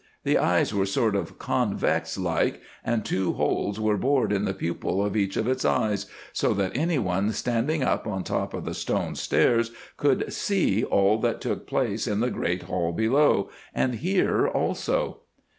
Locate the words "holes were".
3.33-3.97